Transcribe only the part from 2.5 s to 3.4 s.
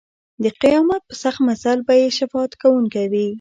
کوونکی وي.